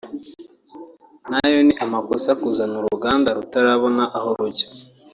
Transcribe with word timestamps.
nayo 1.29 1.59
ni 1.67 1.73
amakosa 1.85 2.29
kuzana 2.41 2.75
uruganda 2.81 3.35
rutarabona 3.37 4.03
aho 4.17 4.29
rujya 4.37 4.67